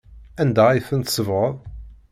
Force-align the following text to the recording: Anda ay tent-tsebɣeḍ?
Anda 0.41 0.63
ay 0.69 0.81
tent-tsebɣeḍ? 0.87 1.55